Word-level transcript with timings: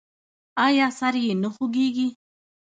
ایا 0.65 0.87
سر 0.99 1.15
یې 1.25 1.33
نه 1.41 1.49
خوږیږي؟ 1.55 2.07